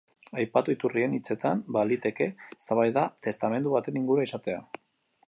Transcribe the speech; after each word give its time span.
Aipatu 0.43 0.71
iturrien 0.75 1.13
hitzetan, 1.17 1.61
baliteke 1.77 2.29
eztabaida 2.55 3.05
testamentu 3.29 3.75
baten 3.77 4.01
ingurua 4.03 4.29
izatea. 4.31 4.65